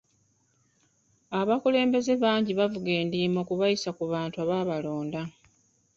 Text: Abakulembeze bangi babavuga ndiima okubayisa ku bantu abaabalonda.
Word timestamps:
Abakulembeze 1.39 2.13
bangi 2.23 2.51
babavuga 2.59 2.91
ndiima 3.05 3.39
okubayisa 3.43 3.89
ku 3.97 4.03
bantu 4.13 4.35
abaabalonda. 4.43 5.21